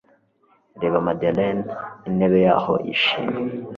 [0.81, 1.65] Reba Madeleine
[2.07, 3.41] intebe yaho yishimye